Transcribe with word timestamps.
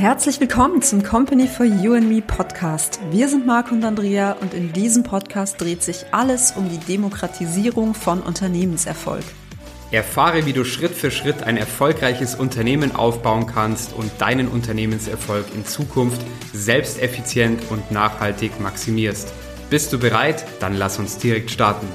Herzlich 0.00 0.40
willkommen 0.40 0.80
zum 0.80 1.02
Company 1.02 1.46
for 1.46 1.66
You 1.66 1.92
and 1.92 2.08
Me 2.08 2.22
Podcast. 2.22 3.00
Wir 3.10 3.28
sind 3.28 3.44
Marc 3.44 3.70
und 3.70 3.84
Andrea 3.84 4.32
und 4.32 4.54
in 4.54 4.72
diesem 4.72 5.02
Podcast 5.02 5.60
dreht 5.60 5.82
sich 5.82 6.06
alles 6.10 6.52
um 6.52 6.70
die 6.70 6.78
Demokratisierung 6.78 7.92
von 7.92 8.22
Unternehmenserfolg. 8.22 9.22
Erfahre, 9.90 10.46
wie 10.46 10.54
du 10.54 10.64
Schritt 10.64 10.92
für 10.92 11.10
Schritt 11.10 11.42
ein 11.42 11.58
erfolgreiches 11.58 12.34
Unternehmen 12.34 12.96
aufbauen 12.96 13.44
kannst 13.46 13.92
und 13.92 14.10
deinen 14.22 14.48
Unternehmenserfolg 14.48 15.44
in 15.54 15.66
Zukunft 15.66 16.22
selbsteffizient 16.54 17.70
und 17.70 17.90
nachhaltig 17.90 18.58
maximierst. 18.58 19.30
Bist 19.68 19.92
du 19.92 19.98
bereit? 19.98 20.46
Dann 20.60 20.76
lass 20.76 20.98
uns 20.98 21.18
direkt 21.18 21.50
starten. 21.50 21.86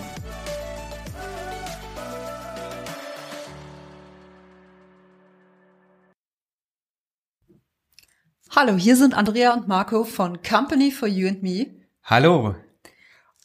Hallo, 8.58 8.78
hier 8.78 8.96
sind 8.96 9.18
Andrea 9.18 9.54
und 9.54 9.68
Marco 9.68 10.06
von 10.06 10.42
Company 10.42 10.90
for 10.90 11.10
You 11.10 11.28
and 11.28 11.44
Me. 11.44 11.72
Hallo. 12.06 12.56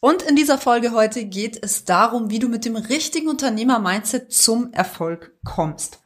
Und 0.00 0.22
in 0.22 0.36
dieser 0.36 0.56
Folge 0.56 0.92
heute 0.92 1.24
geht 1.24 1.60
es 1.60 1.84
darum, 1.84 2.30
wie 2.30 2.38
du 2.38 2.48
mit 2.48 2.64
dem 2.64 2.76
richtigen 2.76 3.26
Unternehmer-Mindset 3.26 4.32
zum 4.32 4.72
Erfolg 4.72 5.32
kommst. 5.44 6.00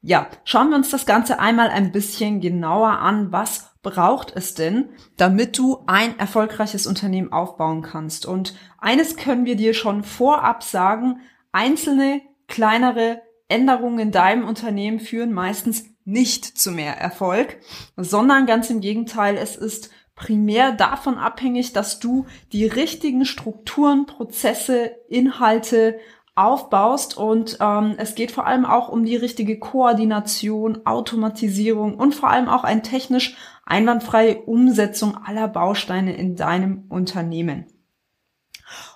Ja, 0.00 0.26
schauen 0.42 0.70
wir 0.70 0.76
uns 0.76 0.90
das 0.90 1.06
Ganze 1.06 1.38
einmal 1.38 1.68
ein 1.68 1.92
bisschen 1.92 2.40
genauer 2.40 2.98
an. 2.98 3.30
Was 3.30 3.70
braucht 3.84 4.32
es 4.34 4.54
denn, 4.54 4.88
damit 5.16 5.56
du 5.56 5.84
ein 5.86 6.18
erfolgreiches 6.18 6.88
Unternehmen 6.88 7.32
aufbauen 7.32 7.82
kannst? 7.82 8.26
Und 8.26 8.56
eines 8.78 9.14
können 9.14 9.44
wir 9.44 9.54
dir 9.54 9.74
schon 9.74 10.02
vorab 10.02 10.64
sagen, 10.64 11.20
einzelne 11.52 12.20
kleinere 12.48 13.22
Änderungen 13.46 14.00
in 14.00 14.10
deinem 14.10 14.48
Unternehmen 14.48 14.98
führen 14.98 15.32
meistens 15.32 15.93
nicht 16.04 16.44
zu 16.44 16.70
mehr 16.70 16.98
Erfolg, 16.98 17.58
sondern 17.96 18.46
ganz 18.46 18.70
im 18.70 18.80
Gegenteil, 18.80 19.36
es 19.36 19.56
ist 19.56 19.90
primär 20.14 20.72
davon 20.72 21.18
abhängig, 21.18 21.72
dass 21.72 21.98
du 21.98 22.26
die 22.52 22.66
richtigen 22.66 23.24
Strukturen, 23.24 24.06
Prozesse, 24.06 24.92
Inhalte 25.08 25.98
aufbaust 26.36 27.16
und 27.16 27.58
ähm, 27.60 27.94
es 27.96 28.14
geht 28.14 28.32
vor 28.32 28.46
allem 28.46 28.64
auch 28.64 28.88
um 28.88 29.04
die 29.04 29.16
richtige 29.16 29.58
Koordination, 29.58 30.84
Automatisierung 30.84 31.94
und 31.94 32.14
vor 32.14 32.28
allem 32.28 32.48
auch 32.48 32.64
eine 32.64 32.82
technisch 32.82 33.36
einwandfreie 33.64 34.42
Umsetzung 34.42 35.16
aller 35.16 35.48
Bausteine 35.48 36.16
in 36.16 36.34
deinem 36.34 36.84
Unternehmen. 36.88 37.66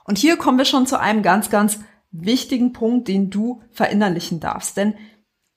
Und 0.05 0.19
hier 0.19 0.37
kommen 0.37 0.59
wir 0.59 0.65
schon 0.65 0.87
zu 0.87 0.99
einem 0.99 1.23
ganz, 1.23 1.49
ganz 1.49 1.81
wichtigen 2.11 2.73
Punkt, 2.73 3.07
den 3.07 3.31
du 3.31 3.63
verinnerlichen 3.71 4.41
darfst. 4.41 4.77
Denn 4.77 4.95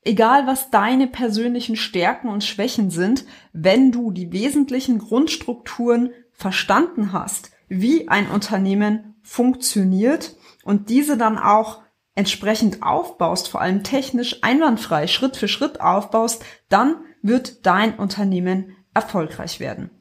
Egal 0.03 0.47
was 0.47 0.71
deine 0.71 1.07
persönlichen 1.07 1.75
Stärken 1.75 2.27
und 2.27 2.43
Schwächen 2.43 2.89
sind, 2.89 3.25
wenn 3.53 3.91
du 3.91 4.11
die 4.11 4.31
wesentlichen 4.31 4.97
Grundstrukturen 4.97 6.11
verstanden 6.31 7.13
hast, 7.13 7.51
wie 7.69 8.07
ein 8.07 8.29
Unternehmen 8.29 9.15
funktioniert 9.21 10.35
und 10.63 10.89
diese 10.89 11.17
dann 11.17 11.37
auch 11.37 11.81
entsprechend 12.15 12.83
aufbaust, 12.83 13.47
vor 13.47 13.61
allem 13.61 13.83
technisch 13.83 14.43
einwandfrei, 14.43 15.07
Schritt 15.07 15.37
für 15.37 15.47
Schritt 15.47 15.79
aufbaust, 15.79 16.43
dann 16.67 16.95
wird 17.21 17.65
dein 17.65 17.95
Unternehmen 17.95 18.75
erfolgreich 18.93 19.59
werden. 19.59 19.91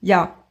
Ja. 0.00 0.44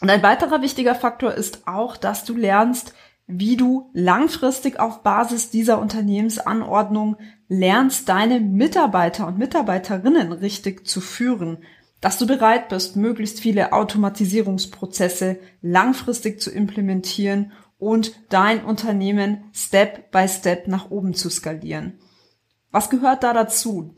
Und 0.00 0.10
ein 0.10 0.22
weiterer 0.22 0.62
wichtiger 0.62 0.94
Faktor 0.94 1.34
ist 1.34 1.66
auch, 1.66 1.96
dass 1.96 2.24
du 2.24 2.36
lernst, 2.36 2.94
wie 3.26 3.56
du 3.56 3.90
langfristig 3.94 4.80
auf 4.80 5.02
Basis 5.02 5.50
dieser 5.50 5.80
Unternehmensanordnung 5.80 7.16
lernst, 7.48 8.08
deine 8.08 8.40
Mitarbeiter 8.40 9.26
und 9.26 9.38
Mitarbeiterinnen 9.38 10.32
richtig 10.32 10.86
zu 10.86 11.00
führen, 11.00 11.58
dass 12.00 12.18
du 12.18 12.26
bereit 12.26 12.68
bist, 12.68 12.96
möglichst 12.96 13.40
viele 13.40 13.72
Automatisierungsprozesse 13.72 15.38
langfristig 15.60 16.40
zu 16.40 16.50
implementieren 16.50 17.52
und 17.78 18.12
dein 18.28 18.64
Unternehmen 18.64 19.44
Step 19.52 20.10
by 20.10 20.28
Step 20.28 20.66
nach 20.66 20.90
oben 20.90 21.14
zu 21.14 21.30
skalieren. 21.30 21.98
Was 22.70 22.90
gehört 22.90 23.22
da 23.22 23.32
dazu? 23.32 23.94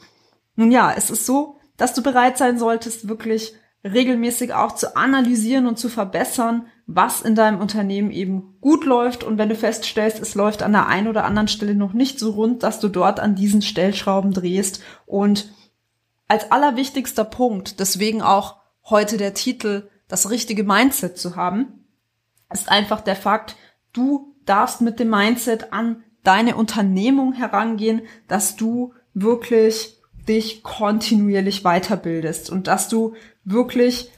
Nun 0.57 0.71
ja, 0.71 0.93
es 0.97 1.11
ist 1.11 1.27
so, 1.27 1.59
dass 1.77 1.95
du 1.95 2.03
bereit 2.03 2.39
sein 2.39 2.59
solltest, 2.59 3.09
wirklich 3.09 3.55
regelmäßig 3.85 4.53
auch 4.53 4.73
zu 4.73 4.97
analysieren 4.97 5.67
und 5.67 5.79
zu 5.79 5.89
verbessern, 5.89 6.67
was 6.87 7.23
in 7.23 7.35
deinem 7.35 7.61
Unternehmen 7.61 8.11
eben 8.11 8.57
gut 8.61 8.85
läuft. 8.85 9.25
Und 9.25 9.39
wenn 9.39 9.49
du 9.49 9.55
feststellst, 9.55 10.21
es 10.21 10.35
läuft 10.35 10.63
an 10.63 10.73
der 10.73 10.87
einen 10.87 11.09
oder 11.09 11.25
anderen 11.25 11.49
Stelle 11.49 11.75
noch 11.75 11.93
nicht 11.93 12.19
so 12.19 12.33
rund, 12.33 12.63
dass 12.63 12.81
du 12.81 12.89
dort 12.89 13.21
an 13.21 13.35
diesen 13.35 13.63
Stellschrauben 13.63 14.33
drehst. 14.33 14.83
Und 15.07 15.53
als 16.29 16.51
allerwichtigster 16.51 17.25
Punkt, 17.25 17.81
deswegen 17.81 18.23
auch 18.23 18.57
heute 18.85 19.17
der 19.17 19.35
Titel, 19.35 19.89
das 20.09 20.31
richtige 20.31 20.65
Mindset 20.65 21.19
zu 21.19 21.37
haben, 21.37 21.87
ist 22.53 22.69
einfach 22.69 23.01
der 23.01 23.17
Fakt, 23.17 23.57
du 23.93 24.35
darfst 24.45 24.81
mit 24.81 25.01
dem 25.01 25.11
Mindset 25.11 25.73
an 25.73 26.05
deine 26.23 26.57
Unternehmung 26.57 27.33
herangehen, 27.33 28.03
dass 28.29 28.57
du 28.57 28.93
wirklich 29.15 29.99
dich 30.29 30.63
kontinuierlich 30.63 31.63
weiterbildest 31.63 32.51
und 32.51 32.67
dass 32.67 32.89
du 32.89 33.15
wirklich 33.45 34.11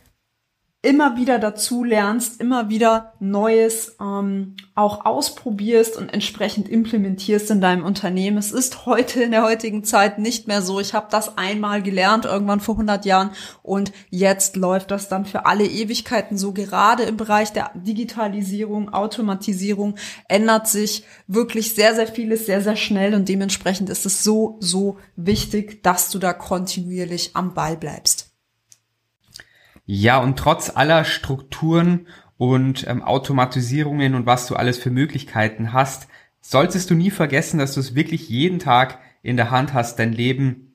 immer 0.82 1.16
wieder 1.16 1.40
dazu 1.40 1.82
lernst, 1.82 2.40
immer 2.40 2.68
wieder 2.68 3.14
Neues 3.18 3.96
ähm, 4.00 4.54
auch 4.76 5.04
ausprobierst 5.04 5.96
und 5.96 6.14
entsprechend 6.14 6.68
implementierst 6.68 7.50
in 7.50 7.60
deinem 7.60 7.84
Unternehmen. 7.84 8.38
Es 8.38 8.52
ist 8.52 8.86
heute 8.86 9.22
in 9.22 9.32
der 9.32 9.42
heutigen 9.42 9.82
Zeit 9.82 10.20
nicht 10.20 10.46
mehr 10.46 10.62
so. 10.62 10.78
Ich 10.78 10.94
habe 10.94 11.08
das 11.10 11.36
einmal 11.38 11.82
gelernt, 11.82 12.24
irgendwann 12.24 12.60
vor 12.60 12.76
100 12.76 13.04
Jahren 13.04 13.30
und 13.64 13.92
jetzt 14.10 14.54
läuft 14.54 14.92
das 14.92 15.08
dann 15.08 15.24
für 15.24 15.44
alle 15.46 15.66
Ewigkeiten 15.66 16.38
so. 16.38 16.52
Gerade 16.52 17.02
im 17.02 17.16
Bereich 17.16 17.52
der 17.52 17.72
Digitalisierung, 17.74 18.92
Automatisierung 18.92 19.96
ändert 20.28 20.68
sich 20.68 21.04
wirklich 21.26 21.74
sehr, 21.74 21.96
sehr 21.96 22.06
vieles 22.06 22.46
sehr, 22.46 22.60
sehr 22.62 22.76
schnell 22.76 23.14
und 23.14 23.28
dementsprechend 23.28 23.90
ist 23.90 24.06
es 24.06 24.22
so, 24.22 24.56
so 24.60 24.98
wichtig, 25.16 25.82
dass 25.82 26.10
du 26.10 26.20
da 26.20 26.32
kontinuierlich 26.32 27.32
am 27.34 27.54
Ball 27.54 27.76
bleibst. 27.76 28.15
Ja, 29.86 30.18
und 30.18 30.38
trotz 30.38 30.70
aller 30.74 31.04
Strukturen 31.04 32.08
und 32.36 32.86
ähm, 32.88 33.02
Automatisierungen 33.02 34.14
und 34.14 34.26
was 34.26 34.46
du 34.46 34.56
alles 34.56 34.78
für 34.78 34.90
Möglichkeiten 34.90 35.72
hast, 35.72 36.08
solltest 36.40 36.90
du 36.90 36.94
nie 36.94 37.10
vergessen, 37.10 37.58
dass 37.58 37.74
du 37.74 37.80
es 37.80 37.94
wirklich 37.94 38.28
jeden 38.28 38.58
Tag 38.58 38.98
in 39.22 39.36
der 39.36 39.50
Hand 39.50 39.74
hast, 39.74 39.98
dein 39.98 40.12
Leben 40.12 40.74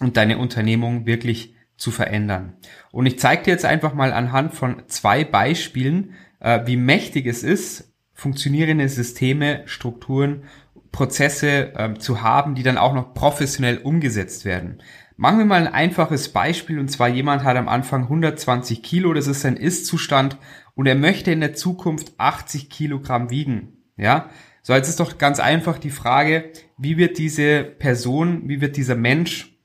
und 0.00 0.16
deine 0.16 0.38
Unternehmung 0.38 1.06
wirklich 1.06 1.54
zu 1.76 1.90
verändern. 1.90 2.54
Und 2.92 3.06
ich 3.06 3.18
zeige 3.18 3.42
dir 3.42 3.50
jetzt 3.50 3.64
einfach 3.64 3.94
mal 3.94 4.12
anhand 4.12 4.54
von 4.54 4.82
zwei 4.86 5.24
Beispielen, 5.24 6.14
äh, 6.40 6.60
wie 6.66 6.76
mächtig 6.76 7.26
es 7.26 7.42
ist, 7.42 7.92
funktionierende 8.12 8.88
Systeme, 8.88 9.62
Strukturen, 9.66 10.44
Prozesse 10.92 11.74
äh, 11.74 11.94
zu 11.94 12.22
haben, 12.22 12.54
die 12.54 12.62
dann 12.62 12.78
auch 12.78 12.94
noch 12.94 13.14
professionell 13.14 13.78
umgesetzt 13.78 14.44
werden. 14.44 14.80
Machen 15.16 15.38
wir 15.38 15.44
mal 15.44 15.60
ein 15.66 15.72
einfaches 15.72 16.30
Beispiel 16.30 16.80
und 16.80 16.88
zwar 16.88 17.08
jemand 17.08 17.44
hat 17.44 17.56
am 17.56 17.68
Anfang 17.68 18.04
120 18.04 18.82
Kilo, 18.82 19.14
das 19.14 19.28
ist 19.28 19.42
sein 19.42 19.56
Ist-Zustand 19.56 20.38
und 20.74 20.86
er 20.86 20.96
möchte 20.96 21.30
in 21.30 21.40
der 21.40 21.54
Zukunft 21.54 22.14
80 22.18 22.68
Kilogramm 22.68 23.30
wiegen. 23.30 23.78
Ja, 23.96 24.30
so 24.62 24.72
jetzt 24.72 24.88
ist 24.88 24.98
doch 24.98 25.18
ganz 25.18 25.38
einfach 25.38 25.78
die 25.78 25.90
Frage, 25.90 26.50
wie 26.78 26.96
wird 26.96 27.18
diese 27.18 27.62
Person, 27.62 28.48
wie 28.48 28.60
wird 28.60 28.76
dieser 28.76 28.96
Mensch 28.96 29.56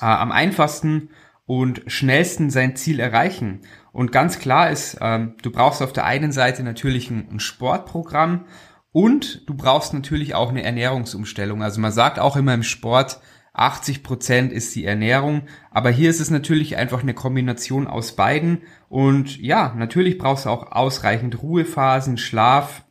äh, 0.00 0.04
am 0.04 0.30
einfachsten 0.30 1.10
und 1.44 1.82
schnellsten 1.88 2.50
sein 2.50 2.76
Ziel 2.76 3.00
erreichen? 3.00 3.62
Und 3.90 4.12
ganz 4.12 4.38
klar 4.38 4.70
ist, 4.70 4.98
ähm, 5.00 5.34
du 5.42 5.50
brauchst 5.50 5.82
auf 5.82 5.92
der 5.92 6.04
einen 6.04 6.30
Seite 6.30 6.62
natürlich 6.62 7.10
ein, 7.10 7.26
ein 7.32 7.40
Sportprogramm 7.40 8.44
und 8.92 9.48
du 9.48 9.54
brauchst 9.54 9.92
natürlich 9.92 10.36
auch 10.36 10.50
eine 10.50 10.62
Ernährungsumstellung. 10.62 11.64
Also 11.64 11.80
man 11.80 11.90
sagt 11.90 12.20
auch 12.20 12.36
immer 12.36 12.54
im 12.54 12.62
Sport, 12.62 13.20
80 13.58 14.02
Prozent 14.02 14.52
ist 14.52 14.74
die 14.74 14.84
Ernährung. 14.84 15.42
Aber 15.70 15.90
hier 15.90 16.10
ist 16.10 16.20
es 16.20 16.30
natürlich 16.30 16.76
einfach 16.76 17.02
eine 17.02 17.14
Kombination 17.14 17.86
aus 17.86 18.16
beiden. 18.16 18.62
Und 18.88 19.38
ja, 19.38 19.74
natürlich 19.76 20.18
brauchst 20.18 20.46
du 20.46 20.50
auch 20.50 20.72
ausreichend 20.72 21.42
Ruhephasen, 21.42 22.18
Schlaf. 22.18 22.84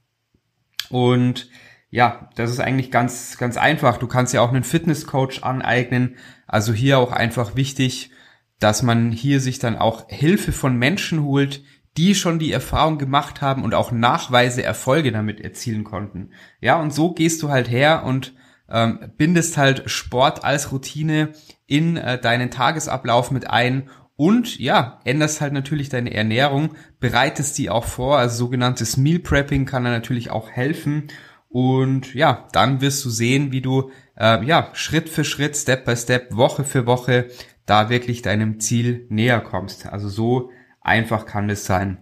Und 0.90 1.50
ja, 1.90 2.30
das 2.36 2.52
ist 2.52 2.60
eigentlich 2.60 2.92
ganz, 2.92 3.38
ganz 3.38 3.58
einfach. 3.58 3.98
Du 3.98 4.08
kannst 4.08 4.34
ja 4.34 4.42
auch 4.42 4.50
einen 4.50 4.64
Fitnesscoach 4.64 5.44
aneignen. 5.44 6.16
Also 6.46 6.74
hier 6.74 7.00
auch 7.00 7.12
einfach 7.12 7.56
wichtig, 7.56 8.12
dass 8.60 8.84
man 8.84 9.12
hier 9.12 9.40
sich 9.40 9.60
dann 9.60 9.78
auch 9.78 10.10
Hilfe 10.10 10.52
von 10.52 10.76
Menschen 10.78 11.24
holt, 11.24 11.64
die 11.98 12.14
schon 12.14 12.40
die 12.40 12.52
Erfahrung 12.52 12.98
gemacht 12.98 13.42
haben 13.42 13.64
und 13.64 13.74
auch 13.74 13.92
nachweise 13.92 14.64
Erfolge 14.64 15.12
damit 15.12 15.42
erzielen 15.42 15.84
konnten. 15.84 16.32
Ja, 16.62 16.80
und 16.80 16.94
so 16.94 17.14
gehst 17.14 17.42
du 17.42 17.50
halt 17.50 17.70
her 17.70 18.04
und 18.06 18.34
ähm, 18.70 19.12
bindest 19.18 19.58
halt 19.58 19.90
Sport 19.90 20.44
als 20.44 20.72
Routine 20.72 21.34
in 21.66 21.98
äh, 21.98 22.20
deinen 22.20 22.52
Tagesablauf 22.52 23.32
mit 23.32 23.50
ein 23.50 23.90
und 24.16 24.58
ja, 24.58 25.00
änderst 25.06 25.42
halt 25.42 25.54
natürlich 25.54 25.90
deine 25.90 26.14
Ernährung, 26.14 26.76
bereitest 27.00 27.58
die 27.60 27.70
auch 27.70 27.86
vor, 27.86 28.18
also 28.18 28.36
sogenanntes 28.36 28.98
Meal 28.98 29.20
Prepping 29.20 29.66
kann 29.66 29.84
da 29.84 29.92
natürlich 29.92 30.32
auch 30.32 30.50
helfen 30.50 31.10
Und 31.50 32.14
ja, 32.14 32.48
dann 32.52 32.82
wirst 32.82 33.04
du 33.06 33.10
sehen, 33.10 33.52
wie 33.52 33.62
du 33.62 33.92
äh, 34.18 34.44
ja 34.46 34.70
Schritt 34.74 35.10
für 35.10 35.24
Schritt, 35.24 35.56
Step 35.56 35.86
by 35.86 35.96
Step, 35.96 36.36
Woche 36.36 36.64
für 36.64 36.86
Woche 36.86 37.28
da 37.66 37.90
wirklich 37.90 38.22
deinem 38.22 38.60
Ziel 38.60 39.06
näher 39.10 39.40
kommst. 39.42 39.88
Also 39.88 40.10
so 40.10 40.52
einfach 40.82 41.26
kann 41.26 41.50
es 41.50 41.66
sein. 41.66 42.00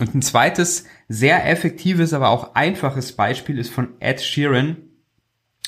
Und 0.00 0.14
ein 0.14 0.22
zweites 0.22 0.86
sehr 1.08 1.48
effektives, 1.48 2.12
aber 2.12 2.30
auch 2.30 2.54
einfaches 2.54 3.12
Beispiel 3.12 3.58
ist 3.58 3.70
von 3.70 3.94
Ed 4.00 4.20
Sheeran. 4.20 4.76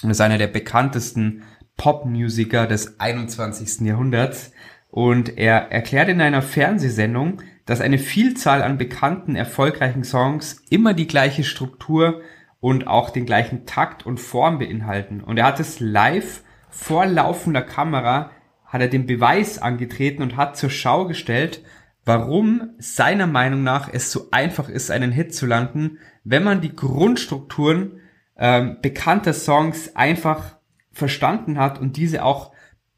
Das 0.02 0.12
ist 0.12 0.20
einer 0.20 0.38
der 0.38 0.48
bekanntesten 0.48 1.42
Popmusiker 1.76 2.66
des 2.66 3.00
21. 3.00 3.86
Jahrhunderts. 3.86 4.52
Und 4.90 5.36
er 5.36 5.72
erklärt 5.72 6.08
in 6.08 6.20
einer 6.20 6.42
Fernsehsendung, 6.42 7.42
dass 7.66 7.80
eine 7.80 7.98
Vielzahl 7.98 8.62
an 8.62 8.78
bekannten, 8.78 9.36
erfolgreichen 9.36 10.04
Songs 10.04 10.62
immer 10.70 10.94
die 10.94 11.06
gleiche 11.06 11.44
Struktur 11.44 12.22
und 12.60 12.86
auch 12.86 13.10
den 13.10 13.26
gleichen 13.26 13.66
Takt 13.66 14.06
und 14.06 14.20
Form 14.20 14.58
beinhalten. 14.58 15.20
Und 15.20 15.38
er 15.38 15.46
hat 15.46 15.60
es 15.60 15.80
live 15.80 16.42
vor 16.70 17.06
laufender 17.06 17.62
Kamera, 17.62 18.30
hat 18.64 18.80
er 18.80 18.88
den 18.88 19.06
Beweis 19.06 19.58
angetreten 19.58 20.22
und 20.22 20.36
hat 20.36 20.56
zur 20.56 20.70
Schau 20.70 21.06
gestellt, 21.06 21.62
warum 22.04 22.70
seiner 22.78 23.26
Meinung 23.26 23.62
nach 23.62 23.92
es 23.92 24.12
so 24.12 24.28
einfach 24.30 24.68
ist, 24.68 24.90
einen 24.90 25.12
Hit 25.12 25.34
zu 25.34 25.46
landen, 25.46 25.98
wenn 26.24 26.44
man 26.44 26.60
die 26.60 26.74
Grundstrukturen 26.74 28.00
ähm, 28.38 28.78
bekannter 28.82 29.32
Songs 29.32 29.96
einfach 29.96 30.56
verstanden 30.92 31.58
hat 31.58 31.78
und 31.80 31.96
diese 31.96 32.24
auch 32.24 32.52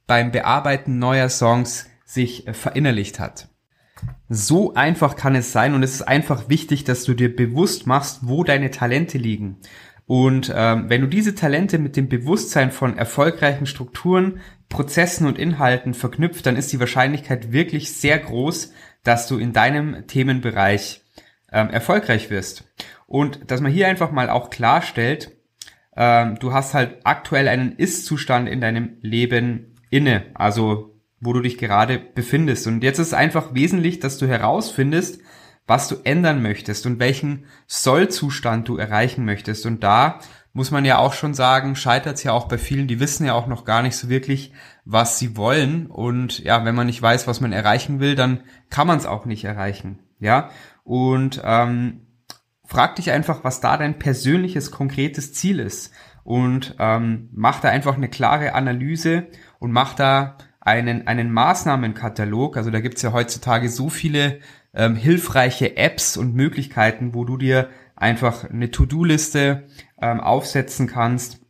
beim 0.07 0.31
Bearbeiten 0.31 0.99
neuer 0.99 1.29
Songs 1.29 1.87
sich 2.05 2.47
äh, 2.47 2.55
verinnerlicht 2.55 3.21
hat. 3.21 3.49
So 4.29 4.75
einfach 4.75 5.17
kann 5.17 5.35
es 5.35 5.53
sein 5.53 5.75
und 5.75 5.83
es 5.83 5.95
ist 5.95 6.03
einfach 6.03 6.49
wichtig, 6.49 6.85
dass 6.85 7.05
du 7.05 7.15
dir 7.15 7.35
bewusst 7.35 7.87
machst, 7.87 8.21
wo 8.23 8.45
deine 8.45 8.71
Talente 8.71 9.19
liegen. 9.19 9.59
Und 10.07 10.53
ähm, 10.55 10.89
wenn 10.89 11.03
du 11.03 11.07
diese 11.07 11.35
Talente 11.35 11.79
mit 11.79 11.97
dem 11.97 12.09
Bewusstsein 12.09 12.71
von 12.71 12.97
erfolgreichen 12.97 13.67
Strukturen, 13.67 14.41
Prozessen 14.69 15.27
und 15.27 15.39
Inhalten 15.39 15.93
verknüpft, 15.93 16.47
dann 16.47 16.57
ist 16.57 16.73
die 16.73 16.81
Wahrscheinlichkeit 16.81 17.53
wirklich 17.53 17.93
sehr 17.93 18.19
groß, 18.19 18.73
dass 19.03 19.27
du 19.29 19.37
in 19.37 19.53
deinem 19.53 20.07
Themenbereich 20.07 21.03
ähm, 21.53 21.69
erfolgreich 21.71 22.31
wirst. 22.31 22.65
Und 23.09 23.51
dass 23.51 23.63
man 23.63 23.73
hier 23.73 23.89
einfach 23.89 24.13
mal 24.13 24.29
auch 24.29 24.51
klarstellt, 24.51 25.33
ähm, 25.97 26.39
du 26.39 26.53
hast 26.53 26.75
halt 26.75 26.99
aktuell 27.05 27.49
einen 27.49 27.73
Ist-Zustand 27.73 28.49
in 28.49 28.61
deinem 28.61 28.99
Leben 29.01 29.75
inne, 29.91 30.27
also 30.35 30.95
wo 31.19 31.33
du 31.33 31.41
dich 31.41 31.57
gerade 31.57 31.99
befindest. 31.99 32.67
Und 32.67 32.85
jetzt 32.85 32.99
ist 32.99 33.09
es 33.09 33.15
einfach 33.15 33.55
wesentlich, 33.55 33.99
dass 33.99 34.19
du 34.19 34.29
herausfindest, 34.29 35.21
was 35.67 35.89
du 35.89 35.97
ändern 36.05 36.43
möchtest 36.43 36.87
und 36.87 37.01
welchen 37.01 37.47
Sollzustand 37.67 38.69
du 38.69 38.77
erreichen 38.77 39.25
möchtest. 39.25 39.65
Und 39.65 39.83
da 39.83 40.21
muss 40.53 40.71
man 40.71 40.85
ja 40.85 40.99
auch 40.99 41.15
schon 41.15 41.33
sagen, 41.33 41.77
scheitert 41.77 42.17
es 42.17 42.25
ja 42.25 42.33
auch 42.33 42.47
bei 42.47 42.59
vielen, 42.59 42.89
die 42.89 43.01
wissen 43.01 43.25
ja 43.25 43.33
auch 43.33 43.47
noch 43.47 43.65
gar 43.65 43.83
nicht 43.83 43.97
so 43.97 44.11
wirklich, 44.11 44.53
was 44.85 45.19
sie 45.19 45.35
wollen. 45.37 45.87
Und 45.87 46.41
ja, 46.41 46.65
wenn 46.67 46.75
man 46.75 46.87
nicht 46.87 47.01
weiß, 47.01 47.27
was 47.27 47.41
man 47.41 47.53
erreichen 47.53 48.01
will, 48.01 48.17
dann 48.17 48.43
kann 48.69 48.87
man 48.87 48.99
es 48.99 49.07
auch 49.07 49.25
nicht 49.25 49.45
erreichen. 49.45 49.99
Ja. 50.21 50.51
Und 50.85 51.41
ähm, 51.43 52.03
frag 52.69 52.97
dich 52.97 53.11
einfach, 53.11 53.45
was 53.45 53.61
da 53.61 53.79
dein 53.79 53.99
persönliches, 53.99 54.71
konkretes 54.71 55.33
Ziel 55.33 55.59
ist. 55.59 55.91
Und 56.23 56.77
ähm, 56.79 57.31
mach 57.33 57.61
da 57.61 57.71
einfach 57.71 57.97
eine 57.97 58.11
klare 58.11 58.53
Analyse 58.53 59.29
und 59.59 59.73
mach 59.73 59.95
da 59.95 60.37
einen, 60.61 61.07
einen 61.07 61.33
Maßnahmenkatalog. 61.33 62.59
Also 62.59 62.71
da 62.71 62.81
gibt's 62.81 63.01
ja 63.01 63.13
heutzutage 63.13 63.71
so 63.71 63.89
viele 63.89 64.41
ähm, 64.75 64.97
hilfreiche 64.97 65.79
Apps 65.79 66.19
und 66.19 66.35
Möglichkeiten, 66.35 67.15
wo 67.15 67.25
du 67.25 67.39
dir 67.39 67.71
einfach 67.97 68.45
eine 68.45 68.71
To-Do-Liste 68.71 69.67
ähm, 70.03 70.21
aufsetzen 70.21 70.87
kannst, 70.87 71.41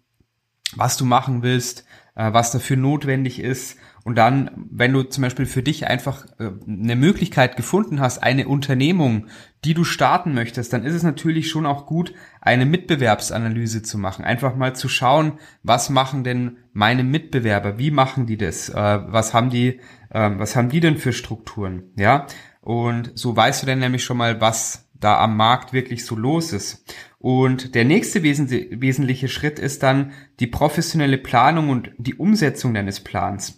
was 0.76 0.96
du 0.96 1.04
machen 1.04 1.42
willst, 1.42 1.84
äh, 2.14 2.32
was 2.32 2.52
dafür 2.52 2.76
notwendig 2.76 3.40
ist. 3.40 3.76
Und 4.08 4.14
dann, 4.14 4.50
wenn 4.70 4.94
du 4.94 5.02
zum 5.02 5.20
Beispiel 5.20 5.44
für 5.44 5.62
dich 5.62 5.86
einfach 5.86 6.24
äh, 6.38 6.48
eine 6.66 6.96
Möglichkeit 6.96 7.58
gefunden 7.58 8.00
hast, 8.00 8.22
eine 8.22 8.48
Unternehmung, 8.48 9.26
die 9.66 9.74
du 9.74 9.84
starten 9.84 10.32
möchtest, 10.32 10.72
dann 10.72 10.82
ist 10.82 10.94
es 10.94 11.02
natürlich 11.02 11.50
schon 11.50 11.66
auch 11.66 11.84
gut, 11.84 12.14
eine 12.40 12.64
Mitbewerbsanalyse 12.64 13.82
zu 13.82 13.98
machen. 13.98 14.24
Einfach 14.24 14.56
mal 14.56 14.74
zu 14.74 14.88
schauen, 14.88 15.32
was 15.62 15.90
machen 15.90 16.24
denn 16.24 16.56
meine 16.72 17.04
Mitbewerber? 17.04 17.78
Wie 17.78 17.90
machen 17.90 18.24
die 18.24 18.38
das? 18.38 18.70
Äh, 18.70 18.74
was 18.74 19.34
haben 19.34 19.50
die, 19.50 19.78
äh, 20.08 20.30
was 20.38 20.56
haben 20.56 20.70
die 20.70 20.80
denn 20.80 20.96
für 20.96 21.12
Strukturen? 21.12 21.92
Ja. 21.94 22.28
Und 22.62 23.12
so 23.14 23.36
weißt 23.36 23.62
du 23.62 23.66
dann 23.66 23.80
nämlich 23.80 24.04
schon 24.04 24.16
mal, 24.16 24.40
was 24.40 24.88
da 24.94 25.18
am 25.20 25.36
Markt 25.36 25.74
wirklich 25.74 26.06
so 26.06 26.16
los 26.16 26.54
ist. 26.54 26.82
Und 27.18 27.74
der 27.74 27.84
nächste 27.84 28.22
wesentliche 28.22 29.28
Schritt 29.28 29.58
ist 29.58 29.82
dann 29.82 30.12
die 30.40 30.46
professionelle 30.46 31.18
Planung 31.18 31.68
und 31.68 31.90
die 31.98 32.14
Umsetzung 32.14 32.72
deines 32.72 33.00
Plans. 33.00 33.57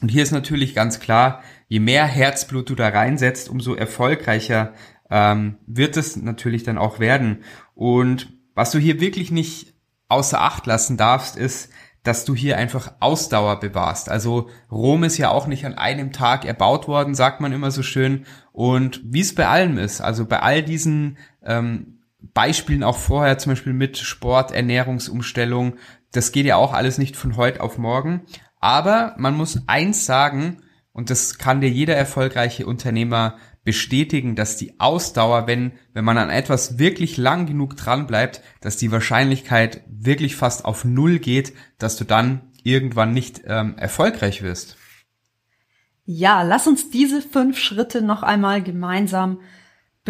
Und 0.00 0.08
hier 0.08 0.22
ist 0.22 0.32
natürlich 0.32 0.74
ganz 0.74 1.00
klar, 1.00 1.42
je 1.68 1.80
mehr 1.80 2.06
Herzblut 2.06 2.70
du 2.70 2.74
da 2.74 2.88
reinsetzt, 2.88 3.48
umso 3.48 3.74
erfolgreicher 3.74 4.72
ähm, 5.10 5.56
wird 5.66 5.96
es 5.96 6.16
natürlich 6.16 6.62
dann 6.62 6.78
auch 6.78 7.00
werden. 7.00 7.42
Und 7.74 8.32
was 8.54 8.70
du 8.70 8.78
hier 8.78 9.00
wirklich 9.00 9.30
nicht 9.30 9.74
außer 10.08 10.40
Acht 10.40 10.66
lassen 10.66 10.96
darfst, 10.96 11.36
ist, 11.36 11.70
dass 12.02 12.24
du 12.24 12.34
hier 12.34 12.56
einfach 12.56 12.94
Ausdauer 13.00 13.60
bewahrst. 13.60 14.08
Also 14.08 14.48
Rom 14.70 15.04
ist 15.04 15.18
ja 15.18 15.30
auch 15.30 15.46
nicht 15.46 15.66
an 15.66 15.74
einem 15.74 16.12
Tag 16.12 16.46
erbaut 16.46 16.88
worden, 16.88 17.14
sagt 17.14 17.40
man 17.40 17.52
immer 17.52 17.70
so 17.70 17.82
schön. 17.82 18.24
Und 18.52 19.02
wie 19.04 19.20
es 19.20 19.34
bei 19.34 19.46
allem 19.46 19.76
ist, 19.76 20.00
also 20.00 20.24
bei 20.24 20.40
all 20.40 20.62
diesen 20.62 21.18
ähm, 21.44 21.98
Beispielen 22.32 22.82
auch 22.82 22.96
vorher, 22.96 23.38
zum 23.38 23.52
Beispiel 23.52 23.74
mit 23.74 23.98
Sport, 23.98 24.50
Ernährungsumstellung, 24.50 25.74
das 26.12 26.32
geht 26.32 26.46
ja 26.46 26.56
auch 26.56 26.72
alles 26.72 26.96
nicht 26.96 27.16
von 27.16 27.36
heute 27.36 27.60
auf 27.60 27.76
morgen. 27.76 28.22
Aber 28.60 29.14
man 29.18 29.36
muss 29.36 29.62
eins 29.66 30.06
sagen, 30.06 30.62
und 30.92 31.10
das 31.10 31.38
kann 31.38 31.60
dir 31.60 31.70
jeder 31.70 31.96
erfolgreiche 31.96 32.66
Unternehmer 32.66 33.36
bestätigen, 33.64 34.36
dass 34.36 34.56
die 34.56 34.80
Ausdauer, 34.80 35.46
wenn, 35.46 35.72
wenn 35.92 36.04
man 36.04 36.18
an 36.18 36.30
etwas 36.30 36.78
wirklich 36.78 37.16
lang 37.16 37.46
genug 37.46 37.76
dran 37.76 38.06
bleibt, 38.06 38.42
dass 38.60 38.76
die 38.76 38.90
Wahrscheinlichkeit 38.92 39.82
wirklich 39.88 40.36
fast 40.36 40.64
auf 40.64 40.84
Null 40.84 41.18
geht, 41.18 41.52
dass 41.78 41.96
du 41.96 42.04
dann 42.04 42.50
irgendwann 42.62 43.12
nicht 43.12 43.42
ähm, 43.46 43.76
erfolgreich 43.76 44.42
wirst. 44.42 44.76
Ja, 46.04 46.42
lass 46.42 46.66
uns 46.66 46.90
diese 46.90 47.22
fünf 47.22 47.58
Schritte 47.58 48.02
noch 48.02 48.22
einmal 48.22 48.62
gemeinsam 48.62 49.40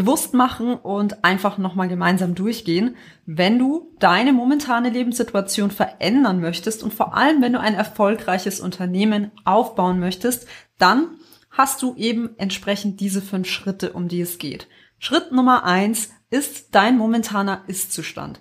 bewusst 0.00 0.32
machen 0.32 0.76
und 0.76 1.24
einfach 1.24 1.58
nochmal 1.58 1.86
gemeinsam 1.86 2.34
durchgehen, 2.34 2.96
wenn 3.26 3.58
du 3.58 3.94
deine 3.98 4.32
momentane 4.32 4.88
Lebenssituation 4.88 5.70
verändern 5.70 6.40
möchtest 6.40 6.82
und 6.82 6.94
vor 6.94 7.14
allem, 7.14 7.42
wenn 7.42 7.52
du 7.52 7.60
ein 7.60 7.74
erfolgreiches 7.74 8.60
Unternehmen 8.60 9.30
aufbauen 9.44 10.00
möchtest, 10.00 10.48
dann 10.78 11.18
hast 11.50 11.82
du 11.82 11.94
eben 11.96 12.30
entsprechend 12.38 13.00
diese 13.00 13.20
fünf 13.20 13.46
Schritte, 13.46 13.92
um 13.92 14.08
die 14.08 14.22
es 14.22 14.38
geht. 14.38 14.68
Schritt 14.98 15.32
Nummer 15.32 15.64
eins 15.64 16.10
ist 16.30 16.74
dein 16.74 16.96
momentaner 16.96 17.64
Ist-Zustand. 17.66 18.40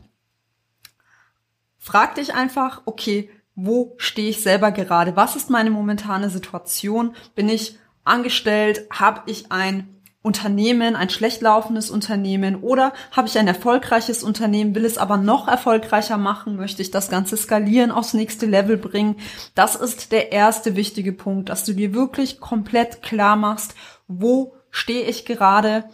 Frag 1.77 2.15
dich 2.15 2.33
einfach, 2.33 2.83
okay, 2.85 3.29
wo 3.53 3.95
stehe 3.97 4.29
ich 4.29 4.41
selber 4.41 4.71
gerade? 4.71 5.17
Was 5.17 5.35
ist 5.35 5.49
meine 5.49 5.71
momentane 5.71 6.29
Situation? 6.29 7.15
Bin 7.35 7.49
ich 7.49 7.77
angestellt? 8.05 8.87
Habe 8.91 9.29
ich 9.29 9.51
ein 9.51 9.98
Unternehmen, 10.21 10.97
ein 10.97 11.09
schlecht 11.09 11.41
laufendes 11.41 11.89
Unternehmen 11.89 12.57
oder 12.57 12.91
habe 13.11 13.27
ich 13.29 13.37
ein 13.37 13.47
erfolgreiches 13.47 14.21
Unternehmen, 14.21 14.75
will 14.75 14.83
es 14.83 14.97
aber 14.97 15.15
noch 15.15 15.47
erfolgreicher 15.47 16.17
machen, 16.17 16.57
möchte 16.57 16.81
ich 16.81 16.91
das 16.91 17.09
Ganze 17.09 17.37
skalieren, 17.37 17.91
aufs 17.91 18.13
nächste 18.13 18.45
Level 18.45 18.75
bringen. 18.75 19.15
Das 19.55 19.75
ist 19.75 20.11
der 20.11 20.33
erste 20.33 20.75
wichtige 20.75 21.13
Punkt, 21.13 21.47
dass 21.47 21.63
du 21.63 21.73
dir 21.73 21.93
wirklich 21.93 22.41
komplett 22.41 23.01
klar 23.01 23.37
machst, 23.37 23.75
wo 24.07 24.55
stehe 24.71 25.03
ich 25.03 25.25
gerade, 25.25 25.85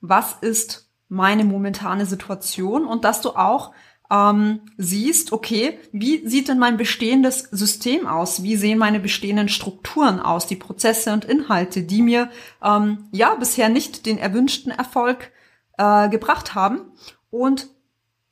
was 0.00 0.36
ist 0.40 0.88
meine 1.08 1.44
momentane 1.44 2.06
Situation 2.06 2.86
und 2.86 3.04
dass 3.04 3.20
du 3.20 3.30
auch 3.30 3.72
ähm, 4.12 4.60
siehst, 4.76 5.32
okay, 5.32 5.78
wie 5.90 6.28
sieht 6.28 6.48
denn 6.48 6.58
mein 6.58 6.76
bestehendes 6.76 7.48
System 7.50 8.06
aus? 8.06 8.42
Wie 8.42 8.56
sehen 8.56 8.78
meine 8.78 9.00
bestehenden 9.00 9.48
Strukturen 9.48 10.20
aus, 10.20 10.46
die 10.46 10.56
Prozesse 10.56 11.14
und 11.14 11.24
Inhalte, 11.24 11.82
die 11.82 12.02
mir 12.02 12.30
ähm, 12.62 13.08
ja 13.10 13.34
bisher 13.34 13.70
nicht 13.70 14.04
den 14.04 14.18
erwünschten 14.18 14.70
Erfolg 14.70 15.32
äh, 15.78 16.10
gebracht 16.10 16.54
haben? 16.54 16.92
Und 17.30 17.68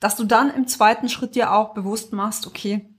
dass 0.00 0.16
du 0.16 0.24
dann 0.24 0.52
im 0.54 0.66
zweiten 0.66 1.08
Schritt 1.08 1.34
dir 1.34 1.52
auch 1.52 1.72
bewusst 1.72 2.12
machst, 2.12 2.46
okay, 2.46 2.89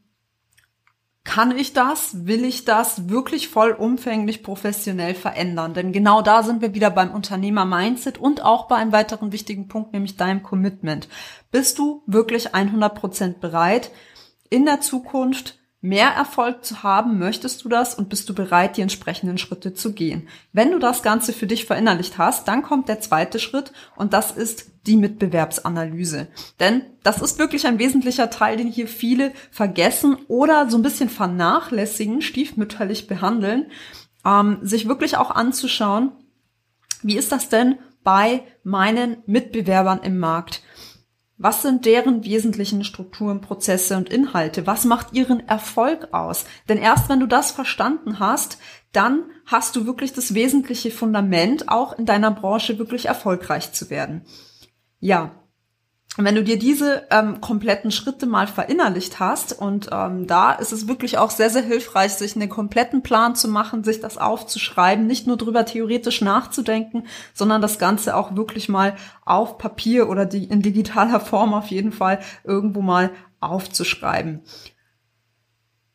kann 1.23 1.55
ich 1.55 1.73
das, 1.73 2.25
will 2.25 2.43
ich 2.43 2.65
das 2.65 3.09
wirklich 3.09 3.47
vollumfänglich 3.47 4.41
professionell 4.41 5.13
verändern? 5.13 5.73
Denn 5.73 5.91
genau 5.91 6.21
da 6.21 6.41
sind 6.41 6.61
wir 6.61 6.73
wieder 6.73 6.89
beim 6.89 7.11
Unternehmer-Mindset 7.11 8.17
und 8.17 8.43
auch 8.43 8.67
bei 8.67 8.77
einem 8.77 8.91
weiteren 8.91 9.31
wichtigen 9.31 9.67
Punkt, 9.67 9.93
nämlich 9.93 10.17
deinem 10.17 10.41
Commitment. 10.41 11.07
Bist 11.51 11.77
du 11.77 12.03
wirklich 12.07 12.55
100% 12.55 13.39
bereit, 13.39 13.91
in 14.49 14.65
der 14.65 14.81
Zukunft 14.81 15.59
mehr 15.79 16.09
Erfolg 16.09 16.65
zu 16.65 16.81
haben? 16.81 17.19
Möchtest 17.19 17.63
du 17.63 17.69
das 17.69 17.93
und 17.93 18.09
bist 18.09 18.27
du 18.27 18.33
bereit, 18.33 18.77
die 18.77 18.81
entsprechenden 18.81 19.37
Schritte 19.37 19.75
zu 19.75 19.93
gehen? 19.93 20.27
Wenn 20.53 20.71
du 20.71 20.79
das 20.79 21.03
Ganze 21.03 21.33
für 21.33 21.47
dich 21.47 21.65
verinnerlicht 21.65 22.17
hast, 22.17 22.47
dann 22.47 22.63
kommt 22.63 22.89
der 22.89 22.99
zweite 22.99 23.37
Schritt 23.37 23.73
und 23.95 24.13
das 24.13 24.31
ist 24.31 24.70
die 24.87 24.97
Mitbewerbsanalyse. 24.97 26.27
Denn 26.59 26.83
das 27.03 27.21
ist 27.21 27.39
wirklich 27.39 27.67
ein 27.67 27.79
wesentlicher 27.79 28.29
Teil, 28.29 28.57
den 28.57 28.67
hier 28.67 28.87
viele 28.87 29.31
vergessen 29.51 30.17
oder 30.27 30.69
so 30.69 30.77
ein 30.77 30.83
bisschen 30.83 31.09
vernachlässigen, 31.09 32.21
stiefmütterlich 32.21 33.07
behandeln, 33.07 33.67
ähm, 34.25 34.59
sich 34.61 34.87
wirklich 34.87 35.17
auch 35.17 35.31
anzuschauen, 35.31 36.11
wie 37.03 37.17
ist 37.17 37.31
das 37.31 37.49
denn 37.49 37.79
bei 38.03 38.43
meinen 38.63 39.17
Mitbewerbern 39.25 40.01
im 40.03 40.17
Markt? 40.17 40.61
Was 41.37 41.63
sind 41.63 41.85
deren 41.87 42.23
wesentlichen 42.23 42.83
Strukturen, 42.83 43.41
Prozesse 43.41 43.97
und 43.97 44.09
Inhalte? 44.09 44.67
Was 44.67 44.85
macht 44.85 45.13
ihren 45.13 45.47
Erfolg 45.47 46.09
aus? 46.11 46.45
Denn 46.69 46.77
erst 46.77 47.09
wenn 47.09 47.19
du 47.19 47.25
das 47.25 47.49
verstanden 47.49 48.19
hast, 48.19 48.59
dann 48.91 49.23
hast 49.47 49.75
du 49.75 49.87
wirklich 49.87 50.13
das 50.13 50.35
wesentliche 50.35 50.91
Fundament, 50.91 51.67
auch 51.67 51.97
in 51.97 52.05
deiner 52.05 52.29
Branche 52.29 52.77
wirklich 52.77 53.07
erfolgreich 53.07 53.73
zu 53.73 53.89
werden. 53.89 54.23
Ja, 55.01 55.31
wenn 56.17 56.35
du 56.35 56.43
dir 56.43 56.59
diese 56.59 57.07
ähm, 57.09 57.39
kompletten 57.39 57.89
Schritte 57.89 58.25
mal 58.25 58.45
verinnerlicht 58.45 59.19
hast 59.19 59.53
und 59.53 59.89
ähm, 59.93 60.27
da 60.27 60.51
ist 60.51 60.73
es 60.73 60.87
wirklich 60.87 61.17
auch 61.17 61.31
sehr, 61.31 61.49
sehr 61.49 61.61
hilfreich, 61.61 62.13
sich 62.13 62.35
einen 62.35 62.49
kompletten 62.49 63.01
Plan 63.01 63.33
zu 63.33 63.47
machen, 63.47 63.85
sich 63.85 64.01
das 64.01 64.17
aufzuschreiben, 64.17 65.07
nicht 65.07 65.25
nur 65.25 65.37
drüber 65.37 65.65
theoretisch 65.65 66.21
nachzudenken, 66.21 67.07
sondern 67.33 67.61
das 67.61 67.79
Ganze 67.79 68.15
auch 68.15 68.35
wirklich 68.35 68.67
mal 68.67 68.95
auf 69.25 69.57
Papier 69.57 70.09
oder 70.09 70.25
die, 70.25 70.43
in 70.43 70.61
digitaler 70.61 71.19
Form 71.21 71.53
auf 71.53 71.67
jeden 71.67 71.93
Fall 71.93 72.19
irgendwo 72.43 72.81
mal 72.81 73.11
aufzuschreiben. 73.39 74.41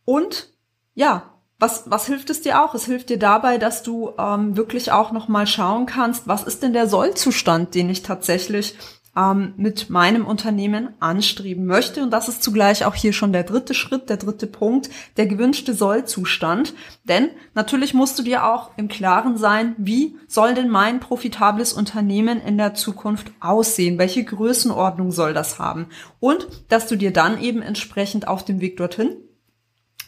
Und 0.07 0.51
ja, 0.95 1.36
was, 1.59 1.85
was 1.87 2.07
hilft 2.07 2.29
es 2.31 2.43
dir 2.43 2.63
auch? 2.63 2.75
Es 2.75 2.85
hilft 2.85 3.09
dir 3.09 3.19
dabei, 3.19 3.59
dass 3.59 3.83
du 3.83 4.13
ähm, 4.19 4.57
wirklich 4.57 4.93
auch 4.93 5.13
noch 5.13 5.29
mal 5.29 5.47
schauen 5.47 5.87
kannst, 5.87 6.29
was 6.29 6.43
ist 6.43 6.63
denn 6.63 6.75
der 6.75 6.87
Sollzustand, 6.87 7.75
den 7.75 7.89
ich 7.89 8.03
tatsächlich 8.03 8.77
ähm, 9.17 9.55
mit 9.57 9.89
meinem 9.89 10.27
Unternehmen 10.27 10.91
anstreben 11.01 11.65
möchte. 11.65 12.03
Und 12.03 12.11
das 12.11 12.29
ist 12.29 12.43
zugleich 12.43 12.85
auch 12.85 12.95
hier 12.95 13.15
schon 13.15 13.33
der 13.33 13.45
dritte 13.45 13.73
Schritt, 13.73 14.11
der 14.11 14.19
dritte 14.19 14.47
Punkt, 14.47 14.91
der 15.17 15.27
gewünschte 15.27 15.73
Sollzustand. 15.73 16.75
Denn 17.05 17.31
natürlich 17.55 17.95
musst 17.95 18.19
du 18.19 18.23
dir 18.23 18.45
auch 18.45 18.73
im 18.77 18.89
Klaren 18.89 19.39
sein, 19.39 19.75
wie 19.79 20.17
soll 20.29 20.55
denn 20.55 20.69
mein 20.69 21.01
profitables 21.01 21.73
Unternehmen 21.73 22.41
in 22.41 22.59
der 22.59 22.75
Zukunft 22.75 23.33
aussehen? 23.41 23.97
Welche 23.99 24.25
Größenordnung 24.25 25.11
soll 25.11 25.33
das 25.33 25.59
haben? 25.59 25.87
Und 26.21 26.47
dass 26.69 26.87
du 26.87 26.97
dir 26.97 27.13
dann 27.13 27.41
eben 27.41 27.63
entsprechend 27.63 28.29
auf 28.29 28.45
dem 28.45 28.61
Weg 28.61 28.77
dorthin 28.77 29.17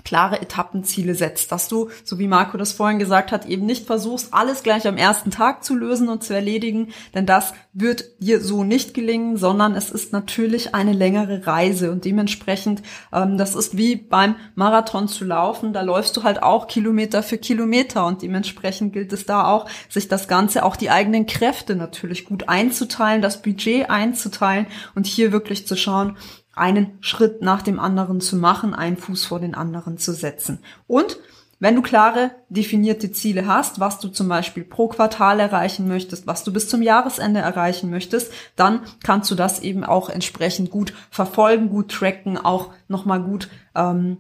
klare 0.04 0.40
Etappenziele 0.40 1.14
setzt, 1.14 1.52
dass 1.52 1.68
du, 1.68 1.90
so 2.04 2.18
wie 2.18 2.28
Marco 2.28 2.56
das 2.56 2.72
vorhin 2.72 2.98
gesagt 2.98 3.32
hat, 3.32 3.46
eben 3.46 3.66
nicht 3.66 3.86
versuchst, 3.86 4.32
alles 4.32 4.62
gleich 4.62 4.86
am 4.86 4.96
ersten 4.96 5.30
Tag 5.30 5.64
zu 5.64 5.74
lösen 5.74 6.08
und 6.08 6.24
zu 6.24 6.34
erledigen, 6.34 6.88
denn 7.14 7.26
das 7.26 7.52
wird 7.72 8.04
dir 8.18 8.40
so 8.40 8.64
nicht 8.64 8.94
gelingen, 8.94 9.36
sondern 9.36 9.74
es 9.74 9.90
ist 9.90 10.12
natürlich 10.12 10.74
eine 10.74 10.92
längere 10.92 11.46
Reise 11.46 11.92
und 11.92 12.04
dementsprechend, 12.04 12.82
ähm, 13.12 13.38
das 13.38 13.54
ist 13.54 13.76
wie 13.76 13.96
beim 13.96 14.36
Marathon 14.54 15.08
zu 15.08 15.24
laufen, 15.24 15.72
da 15.72 15.82
läufst 15.82 16.16
du 16.16 16.22
halt 16.22 16.42
auch 16.42 16.66
Kilometer 16.66 17.22
für 17.22 17.38
Kilometer 17.38 18.06
und 18.06 18.22
dementsprechend 18.22 18.92
gilt 18.92 19.12
es 19.12 19.26
da 19.26 19.46
auch, 19.46 19.68
sich 19.88 20.08
das 20.08 20.28
Ganze, 20.28 20.64
auch 20.64 20.76
die 20.76 20.90
eigenen 20.90 21.26
Kräfte 21.26 21.76
natürlich 21.76 22.24
gut 22.24 22.48
einzuteilen, 22.48 23.22
das 23.22 23.42
Budget 23.42 23.90
einzuteilen 23.90 24.66
und 24.94 25.06
hier 25.06 25.32
wirklich 25.32 25.66
zu 25.66 25.76
schauen, 25.76 26.16
einen 26.58 26.98
Schritt 27.00 27.42
nach 27.42 27.62
dem 27.62 27.78
anderen 27.80 28.20
zu 28.20 28.36
machen, 28.36 28.74
einen 28.74 28.96
Fuß 28.96 29.24
vor 29.24 29.40
den 29.40 29.54
anderen 29.54 29.98
zu 29.98 30.12
setzen. 30.12 30.60
Und 30.86 31.18
wenn 31.60 31.74
du 31.74 31.82
klare, 31.82 32.30
definierte 32.48 33.10
Ziele 33.10 33.46
hast, 33.46 33.80
was 33.80 33.98
du 33.98 34.08
zum 34.08 34.28
Beispiel 34.28 34.62
pro 34.62 34.88
Quartal 34.88 35.40
erreichen 35.40 35.88
möchtest, 35.88 36.26
was 36.28 36.44
du 36.44 36.52
bis 36.52 36.68
zum 36.68 36.82
Jahresende 36.82 37.40
erreichen 37.40 37.90
möchtest, 37.90 38.32
dann 38.54 38.82
kannst 39.02 39.28
du 39.30 39.34
das 39.34 39.60
eben 39.60 39.82
auch 39.82 40.08
entsprechend 40.08 40.70
gut 40.70 40.92
verfolgen, 41.10 41.68
gut 41.68 41.90
tracken, 41.90 42.38
auch 42.38 42.70
nochmal 42.86 43.20
gut 43.20 43.48
ähm, 43.74 44.18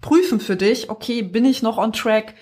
prüfen 0.00 0.40
für 0.40 0.56
dich. 0.56 0.90
Okay, 0.90 1.22
bin 1.22 1.44
ich 1.44 1.62
noch 1.62 1.78
on 1.78 1.92
track? 1.92 2.34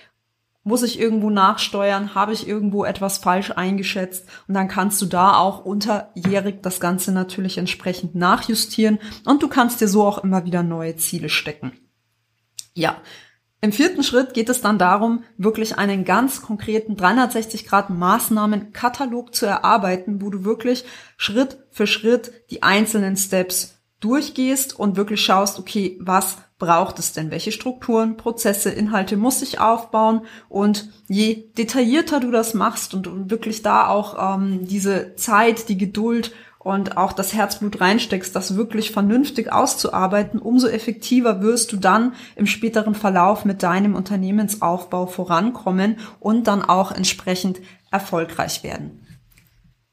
Muss 0.63 0.83
ich 0.83 0.99
irgendwo 0.99 1.31
nachsteuern? 1.31 2.13
Habe 2.13 2.33
ich 2.33 2.47
irgendwo 2.47 2.85
etwas 2.85 3.17
falsch 3.17 3.51
eingeschätzt? 3.51 4.27
Und 4.47 4.53
dann 4.53 4.67
kannst 4.67 5.01
du 5.01 5.07
da 5.07 5.37
auch 5.37 5.65
unterjährig 5.65 6.61
das 6.61 6.79
Ganze 6.79 7.11
natürlich 7.11 7.57
entsprechend 7.57 8.13
nachjustieren 8.13 8.99
und 9.25 9.41
du 9.41 9.47
kannst 9.47 9.81
dir 9.81 9.87
so 9.87 10.05
auch 10.05 10.19
immer 10.19 10.45
wieder 10.45 10.61
neue 10.61 10.95
Ziele 10.97 11.29
stecken. 11.29 11.73
Ja. 12.73 12.97
Im 13.63 13.71
vierten 13.71 14.01
Schritt 14.01 14.33
geht 14.33 14.49
es 14.49 14.61
dann 14.61 14.79
darum, 14.79 15.23
wirklich 15.37 15.77
einen 15.77 16.03
ganz 16.03 16.41
konkreten 16.41 16.95
360 16.95 17.67
Grad 17.67 17.91
Maßnahmenkatalog 17.91 19.35
zu 19.35 19.45
erarbeiten, 19.45 20.19
wo 20.21 20.31
du 20.31 20.43
wirklich 20.43 20.83
Schritt 21.15 21.59
für 21.69 21.85
Schritt 21.85 22.31
die 22.49 22.63
einzelnen 22.63 23.15
Steps 23.17 23.79
durchgehst 23.99 24.77
und 24.77 24.97
wirklich 24.97 25.21
schaust, 25.21 25.59
okay, 25.59 25.99
was 26.01 26.39
braucht 26.61 26.99
es 26.99 27.11
denn? 27.11 27.31
Welche 27.31 27.51
Strukturen, 27.51 28.17
Prozesse, 28.17 28.69
Inhalte 28.69 29.17
muss 29.17 29.41
ich 29.41 29.59
aufbauen? 29.59 30.21
Und 30.47 30.89
je 31.07 31.49
detaillierter 31.57 32.19
du 32.19 32.29
das 32.29 32.53
machst 32.53 32.93
und, 32.93 33.31
wirklich 33.31 33.63
da 33.63 33.87
auch 33.87 34.35
ähm, 34.35 34.67
diese 34.67 35.15
Zeit, 35.15 35.69
die 35.69 35.77
Geduld 35.77 36.33
und 36.59 36.97
auch 36.97 37.13
das 37.13 37.33
Herzblut 37.33 37.81
reinsteckst, 37.81 38.35
das 38.35 38.55
wirklich 38.55 38.91
vernünftig 38.91 39.51
auszuarbeiten, 39.51 40.39
umso 40.39 40.67
effektiver 40.67 41.41
wirst 41.41 41.71
du 41.71 41.77
dann 41.77 42.13
im 42.35 42.45
späteren 42.45 42.93
Verlauf 42.93 43.43
mit 43.43 43.63
deinem 43.63 43.95
Unternehmensaufbau 43.95 45.07
vorankommen 45.07 45.97
und 46.19 46.45
dann 46.45 46.61
auch 46.61 46.91
entsprechend 46.91 47.59
erfolgreich 47.89 48.63
werden. 48.63 49.07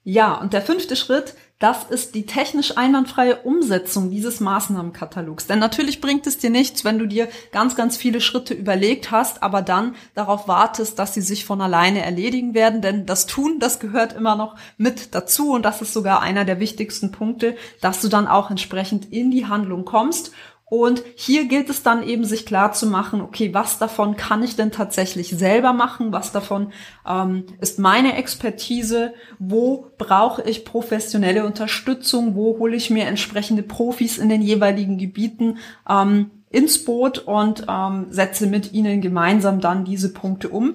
Ja, 0.03 0.35
und 0.35 0.53
der 0.53 0.61
fünfte 0.61 0.97
Schritt 0.97 1.35
das 1.59 1.83
ist 1.85 2.15
die 2.15 2.25
technisch 2.25 2.77
einwandfreie 2.77 3.37
Umsetzung 3.43 4.11
dieses 4.11 4.39
Maßnahmenkatalogs. 4.39 5.49
Denn 5.49 5.59
natürlich 5.59 6.01
bringt 6.01 6.27
es 6.29 6.39
dir 6.39 6.51
nichts, 6.51 6.85
wenn 6.85 7.01
du 7.01 7.07
dir 7.07 7.29
ganz, 7.51 7.75
ganz 7.75 7.97
viele 7.97 8.21
Schritte 8.21 8.55
überlegt 8.55 9.11
hast, 9.11 9.43
aber 9.43 9.61
dann 9.63 9.97
darauf 10.15 10.47
wartest, 10.47 11.01
dass 11.01 11.15
sie 11.15 11.21
sich 11.21 11.45
von 11.45 11.61
alleine 11.61 12.05
erledigen 12.05 12.55
werden. 12.55 12.81
Denn 12.81 13.07
das 13.07 13.27
Tun, 13.27 13.59
das 13.59 13.81
gehört 13.81 14.13
immer 14.13 14.37
noch 14.37 14.55
mit 14.77 15.17
dazu 15.17 15.51
und 15.51 15.65
das 15.65 15.83
ist 15.83 15.93
sogar 15.93 16.23
einer 16.23 16.45
der 16.45 16.61
wichtigsten 16.61 17.11
Punkte, 17.11 17.57
dass 17.81 18.01
du 18.01 18.09
dann 18.09 18.29
auch 18.29 18.51
entsprechend 18.51 19.13
in 19.13 19.33
die 19.33 19.47
Handlung 19.47 19.85
kommst 19.85 20.33
und 20.71 21.03
hier 21.15 21.47
gilt 21.47 21.71
es 21.71 21.83
dann 21.83 22.03
eben, 22.03 22.25
sich 22.25 22.45
klar 22.45 22.73
zu 22.73 22.87
machen, 22.87 23.23
okay, 23.23 23.55
was 23.55 23.79
davon 23.79 24.17
kann 24.17 24.43
ich 24.43 24.55
denn 24.55 24.71
tatsächlich 24.71 25.31
selber 25.31 25.73
machen? 25.73 26.13
Was 26.13 26.31
davon 26.31 26.73
ähm, 27.09 27.45
ist 27.61 27.79
meine 27.79 28.17
Expertise? 28.17 29.15
Wo 29.39 29.87
brauche 29.97 30.43
ich 30.43 30.67
professionelle 30.67 31.47
Unterstützung? 31.47 32.35
Wo 32.35 32.59
hole 32.59 32.77
ich 32.77 32.91
mir 32.91 33.07
entsprechende 33.07 33.63
Profis 33.63 34.19
in 34.19 34.29
den 34.29 34.43
jeweiligen 34.43 34.99
Gebieten 34.99 35.57
ähm, 35.89 36.31
ins 36.51 36.85
Boot 36.85 37.19
und 37.19 37.65
ähm, 37.67 38.07
setze 38.11 38.47
mit 38.47 38.75
ihnen 38.75 39.01
gemeinsam 39.01 39.61
dann 39.61 39.87
diese 39.87 40.13
Punkte 40.13 40.51
um? 40.51 40.75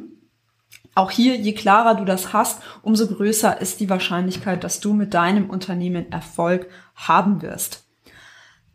Auch 0.95 1.12
hier, 1.12 1.35
je 1.35 1.53
klarer 1.53 1.95
du 1.95 2.05
das 2.05 2.33
hast, 2.33 2.62
umso 2.81 3.07
größer 3.07 3.62
ist 3.62 3.79
die 3.79 3.89
Wahrscheinlichkeit, 3.89 4.63
dass 4.63 4.79
du 4.79 4.93
mit 4.93 5.13
deinem 5.13 5.50
Unternehmen 5.51 6.12
Erfolg 6.12 6.67
haben 6.95 7.43
wirst. 7.43 7.83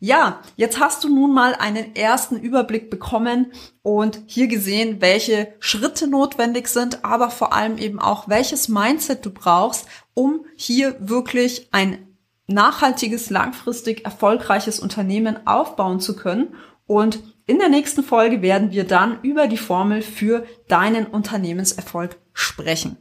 Ja, 0.01 0.43
jetzt 0.55 0.79
hast 0.79 1.03
du 1.03 1.09
nun 1.09 1.35
mal 1.35 1.55
einen 1.57 1.97
ersten 1.97 2.37
Überblick 2.37 2.89
bekommen 2.89 3.53
und 3.83 4.21
hier 4.27 4.47
gesehen, 4.47 5.01
welche 5.01 5.55
Schritte 5.59 6.07
notwendig 6.07 6.69
sind, 6.69 7.05
aber 7.05 7.31
vor 7.31 7.53
allem 7.53 7.79
eben 7.79 7.99
auch, 7.99 8.29
welches 8.29 8.69
Mindset 8.69 9.27
du 9.27 9.31
brauchst, 9.31 9.87
um 10.15 10.45
hier 10.57 10.95
wirklich 11.01 11.69
ein 11.73 12.07
nachhaltiges, 12.47 13.29
langfristig 13.29 14.05
erfolgreiches 14.05 14.79
Unternehmen 14.79 15.47
aufbauen 15.47 15.99
zu 15.99 16.15
können. 16.15 16.55
Und 16.87 17.21
in 17.47 17.59
der 17.59 17.69
nächsten 17.69 18.05
Folge 18.05 18.41
werden 18.41 18.71
wir 18.71 18.85
dann 18.85 19.21
über 19.23 19.49
die 19.49 19.57
Formel 19.57 20.03
für 20.03 20.47
deinen 20.69 21.07
Unternehmenserfolg 21.07 22.19
sprechen. 22.33 22.97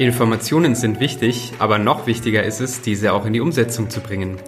Informationen 0.00 0.74
sind 0.76 0.98
wichtig, 0.98 1.52
aber 1.58 1.78
noch 1.78 2.06
wichtiger 2.06 2.42
ist 2.42 2.62
es, 2.62 2.80
diese 2.80 3.12
auch 3.12 3.26
in 3.26 3.34
die 3.34 3.40
Umsetzung 3.40 3.90
zu 3.90 4.00
bringen. 4.00 4.38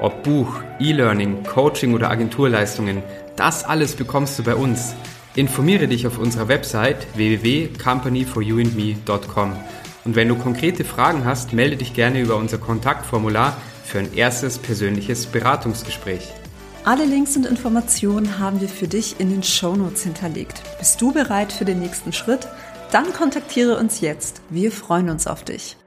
Ob 0.00 0.22
Buch, 0.22 0.62
E-Learning, 0.80 1.42
Coaching 1.42 1.92
oder 1.92 2.10
Agenturleistungen, 2.10 3.02
das 3.36 3.62
alles 3.62 3.94
bekommst 3.94 4.38
du 4.38 4.42
bei 4.42 4.54
uns. 4.54 4.94
Informiere 5.34 5.86
dich 5.86 6.06
auf 6.06 6.16
unserer 6.16 6.48
Website 6.48 7.06
www.companyforyouandme.com. 7.14 9.52
Und 10.06 10.16
wenn 10.16 10.28
du 10.28 10.36
konkrete 10.36 10.84
Fragen 10.84 11.26
hast, 11.26 11.52
melde 11.52 11.76
dich 11.76 11.92
gerne 11.92 12.22
über 12.22 12.36
unser 12.36 12.56
Kontaktformular 12.56 13.58
für 13.84 13.98
ein 13.98 14.14
erstes 14.14 14.58
persönliches 14.58 15.26
Beratungsgespräch. 15.26 16.32
Alle 16.84 17.04
Links 17.04 17.36
und 17.36 17.44
Informationen 17.44 18.38
haben 18.38 18.62
wir 18.62 18.68
für 18.68 18.88
dich 18.88 19.20
in 19.20 19.28
den 19.28 19.42
Shownotes 19.42 20.04
hinterlegt. 20.04 20.62
Bist 20.78 21.02
du 21.02 21.12
bereit 21.12 21.52
für 21.52 21.66
den 21.66 21.80
nächsten 21.80 22.14
Schritt? 22.14 22.48
Dann 22.92 23.10
kontaktiere 23.14 23.78
uns 23.78 24.02
jetzt. 24.02 24.42
Wir 24.50 24.70
freuen 24.70 25.08
uns 25.08 25.26
auf 25.26 25.44
dich. 25.44 25.78